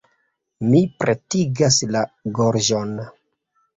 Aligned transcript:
Mi 0.69 0.79
pretigas 1.03 1.79
la 1.97 2.03
gorĝon. 2.39 2.95